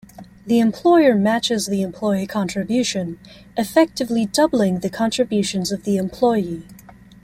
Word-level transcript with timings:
The 0.47 0.57
employer 0.57 1.13
matches 1.13 1.67
the 1.67 1.83
employee 1.83 2.25
contribution, 2.25 3.19
effectively 3.55 4.25
doubling 4.25 4.79
the 4.79 4.89
contributions 4.89 5.71
of 5.71 5.83
the 5.83 5.97
employee. 5.97 6.63